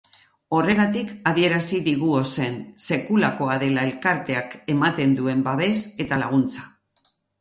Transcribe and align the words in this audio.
Horregatik 0.59 1.09
adierazi 1.31 1.81
digu 1.87 2.09
ozen, 2.21 2.57
sekulakoa 2.87 3.57
dela 3.65 3.83
elkarteak 3.91 4.57
ematen 4.77 5.15
duen 5.21 5.45
babes 5.51 5.75
eta 6.07 6.21
laguntza. 6.23 6.67